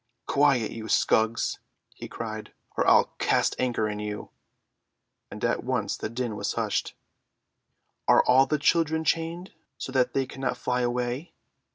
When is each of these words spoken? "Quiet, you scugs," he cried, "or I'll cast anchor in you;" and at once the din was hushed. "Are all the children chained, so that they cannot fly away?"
"Quiet, 0.25 0.71
you 0.71 0.85
scugs," 0.85 1.59
he 1.93 2.07
cried, 2.07 2.53
"or 2.75 2.87
I'll 2.87 3.13
cast 3.19 3.55
anchor 3.59 3.87
in 3.87 3.99
you;" 3.99 4.31
and 5.29 5.45
at 5.45 5.63
once 5.63 5.95
the 5.95 6.09
din 6.09 6.35
was 6.35 6.53
hushed. 6.53 6.95
"Are 8.07 8.23
all 8.25 8.47
the 8.47 8.57
children 8.57 9.03
chained, 9.03 9.53
so 9.77 9.91
that 9.91 10.13
they 10.13 10.25
cannot 10.25 10.57
fly 10.57 10.81
away?" 10.81 11.33